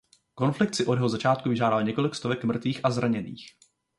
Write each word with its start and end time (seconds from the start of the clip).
Konflikt 0.35 0.75
si 0.75 0.85
od 0.85 0.93
jeho 0.93 1.09
začátku 1.09 1.49
vyžádal 1.49 1.83
několik 1.83 2.15
stovek 2.15 2.43
mrtvých 2.43 2.85
a 2.85 2.91
zraněných. 2.91 3.47